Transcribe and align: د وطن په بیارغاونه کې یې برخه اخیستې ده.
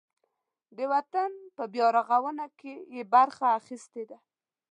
د 0.77 0.79
وطن 0.93 1.31
په 1.55 1.63
بیارغاونه 1.73 2.45
کې 2.59 2.73
یې 2.95 3.03
برخه 3.13 3.45
اخیستې 3.59 4.03
ده. 4.09 4.17